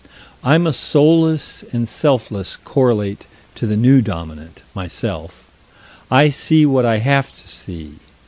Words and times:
I'm 0.43 0.65
a 0.65 0.73
soulless 0.73 1.61
and 1.71 1.87
selfless 1.87 2.57
correlate 2.57 3.27
to 3.53 3.67
the 3.67 3.77
New 3.77 4.01
Dominant, 4.01 4.63
myself: 4.73 5.45
I 6.09 6.29
see 6.29 6.65
what 6.65 6.87
I 6.87 6.97
have 6.97 7.31
to 7.35 7.47
see. 7.47 7.97